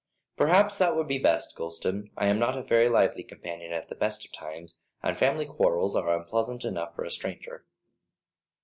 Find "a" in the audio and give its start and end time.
2.57-2.63, 7.05-7.11